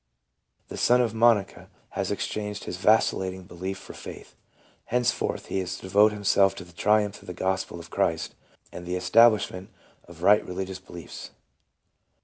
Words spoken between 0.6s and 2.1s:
The son of Monica has